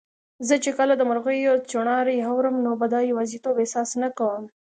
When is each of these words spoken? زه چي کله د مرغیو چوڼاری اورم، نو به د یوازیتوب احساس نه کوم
زه 0.47 0.55
چي 0.63 0.71
کله 0.77 0.93
د 0.97 1.01
مرغیو 1.09 1.53
چوڼاری 1.71 2.17
اورم، 2.29 2.55
نو 2.65 2.71
به 2.79 2.85
د 2.93 2.95
یوازیتوب 3.11 3.55
احساس 3.59 3.89
نه 4.01 4.09
کوم 4.17 4.43